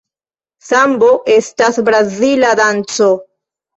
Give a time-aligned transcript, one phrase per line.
[0.69, 3.11] Sambo estas brazila danco.